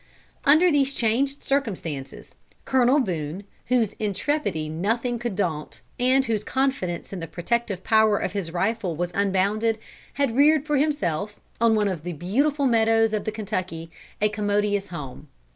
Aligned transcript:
Under 0.45 0.71
these 0.71 0.93
changed 0.95 1.43
circumstances, 1.43 2.31
Colonel 2.65 2.99
Boone, 3.01 3.43
whose 3.67 3.91
intrepidity 3.99 4.67
nothing 4.67 5.19
could 5.19 5.35
daunt, 5.35 5.81
and 5.99 6.25
whose 6.25 6.43
confidence 6.43 7.13
in 7.13 7.19
the 7.19 7.27
protective 7.27 7.83
power 7.83 8.17
of 8.17 8.33
his 8.33 8.49
rifle 8.49 8.95
was 8.95 9.11
unbounded, 9.13 9.77
had 10.13 10.35
reared 10.35 10.65
for 10.65 10.77
himself, 10.77 11.39
on 11.59 11.75
one 11.75 11.87
of 11.87 12.01
the 12.01 12.13
beautiful 12.13 12.65
meadows 12.65 13.13
of 13.13 13.25
the 13.25 13.31
Kentucky, 13.31 13.91
a 14.19 14.27
commodious 14.29 14.87
home. 14.87 15.27